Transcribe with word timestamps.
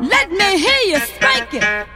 Let 0.00 0.30
me 0.30 0.58
hear 0.58 0.80
you 0.86 0.98
spank 0.98 1.54
it. 1.54 1.95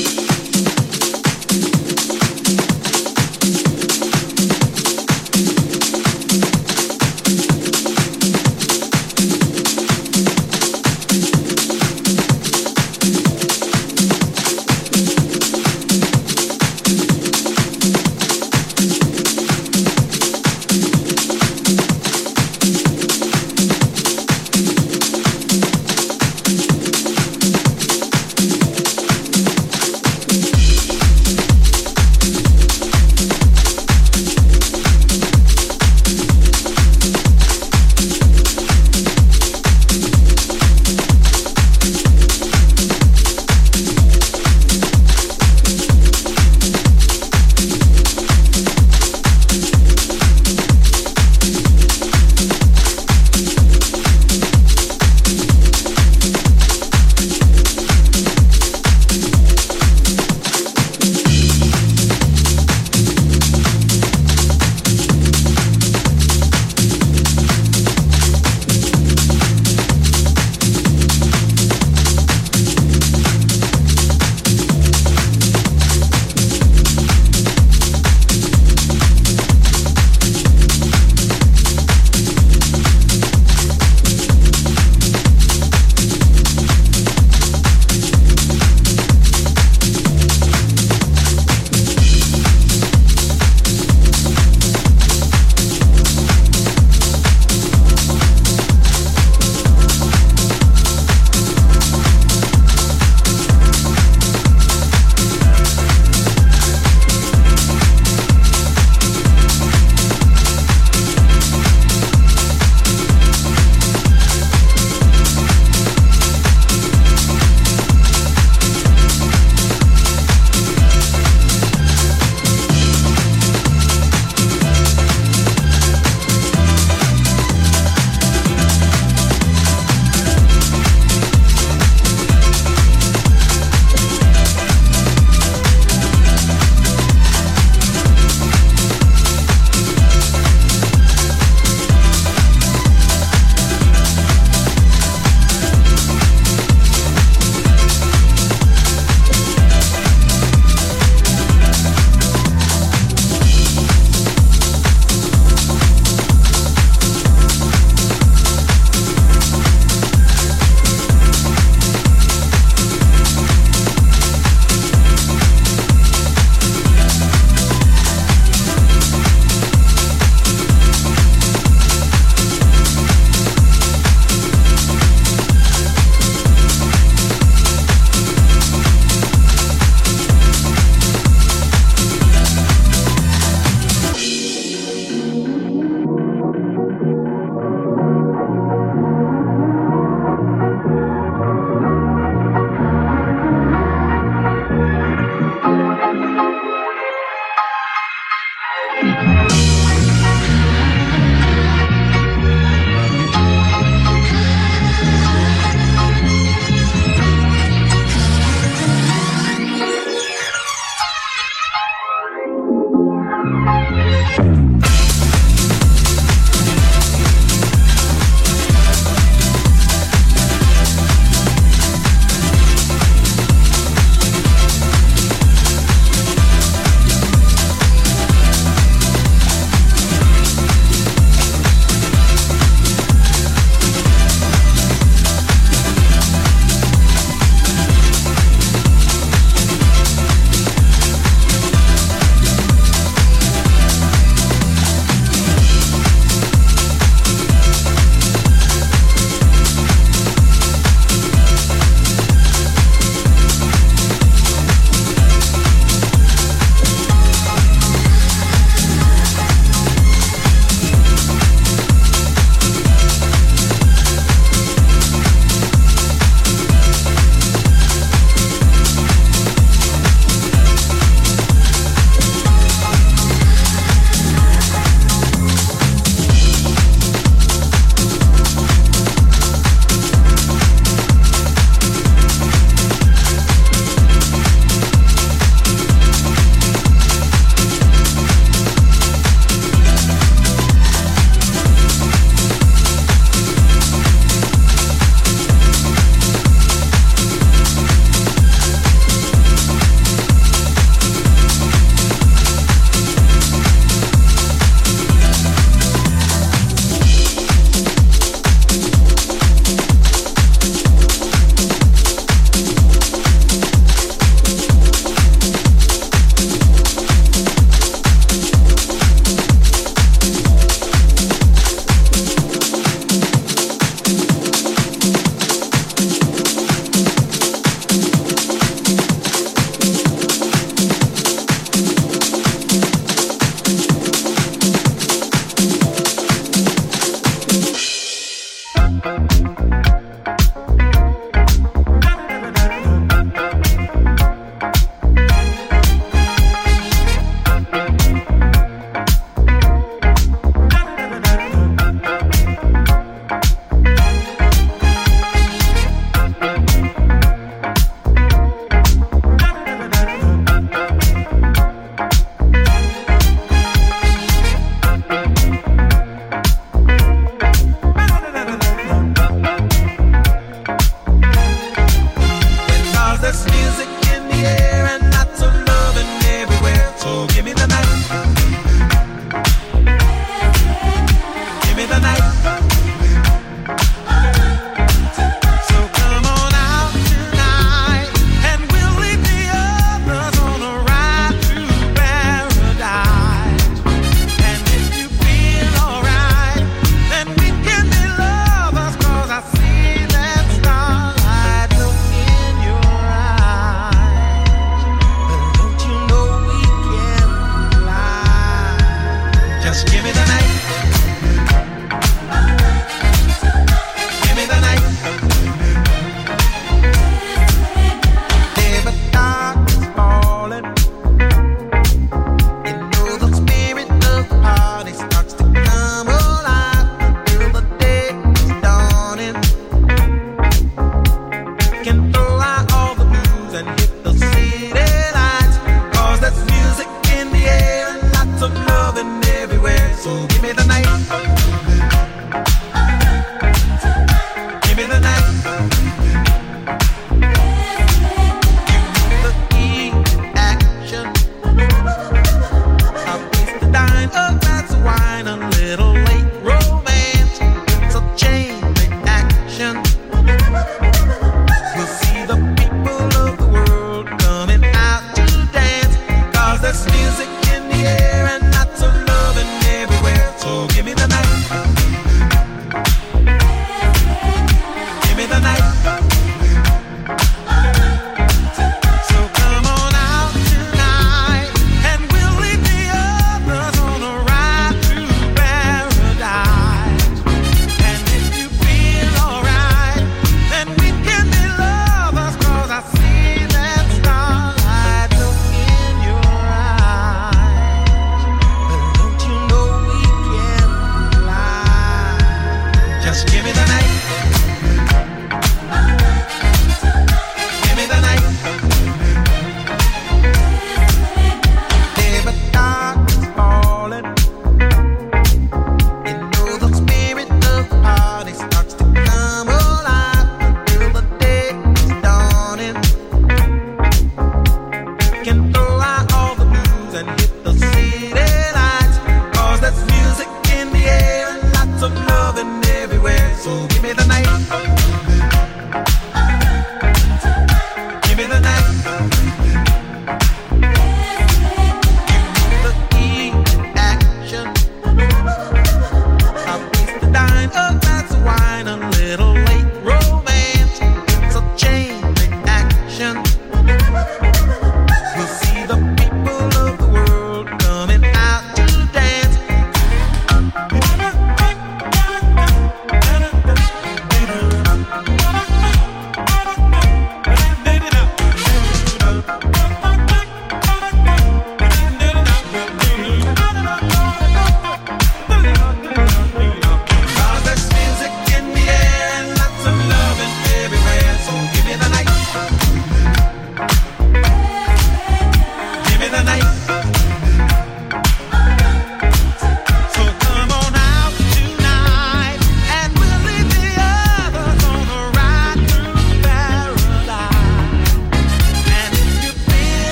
So 440.01 440.25
give 440.25 440.41
me 440.41 440.51
the 440.51 440.65
night. 440.65 440.80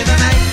me 0.00 0.06
the 0.06 0.16
night. 0.16 0.49